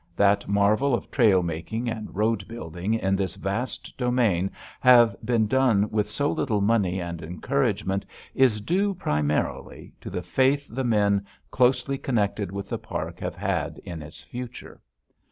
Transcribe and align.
That 0.15 0.47
marvels 0.47 0.97
of 0.97 1.11
trail 1.11 1.43
making 1.43 1.87
and 1.87 2.15
road 2.15 2.47
building 2.47 2.95
in 2.95 3.15
this 3.15 3.35
vast 3.35 3.95
domain 3.99 4.49
have 4.79 5.15
been 5.23 5.45
done 5.45 5.91
with 5.91 6.09
so 6.09 6.31
little 6.31 6.59
money 6.59 6.99
and 6.99 7.21
encouragement 7.21 8.03
is 8.33 8.61
due, 8.61 8.95
primarily, 8.95 9.93
to 10.01 10.09
the 10.09 10.23
faith 10.23 10.65
the 10.71 10.83
men 10.83 11.27
closely 11.51 11.99
connected 11.99 12.51
with 12.51 12.67
the 12.69 12.79
park 12.79 13.19
have 13.19 13.35
had 13.35 13.77
in 13.85 14.01
its 14.01 14.19
future. 14.19 14.81